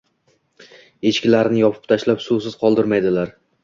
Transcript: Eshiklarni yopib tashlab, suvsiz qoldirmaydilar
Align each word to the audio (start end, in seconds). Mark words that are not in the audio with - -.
Eshiklarni 1.11 1.63
yopib 1.63 1.87
tashlab, 1.95 2.27
suvsiz 2.29 2.61
qoldirmaydilar 2.67 3.41